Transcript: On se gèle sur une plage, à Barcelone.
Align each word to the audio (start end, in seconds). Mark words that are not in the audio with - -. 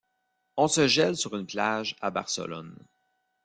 On 0.57 0.67
se 0.67 0.87
gèle 0.87 1.15
sur 1.15 1.35
une 1.35 1.45
plage, 1.45 1.95
à 2.01 2.09
Barcelone. 2.09 2.75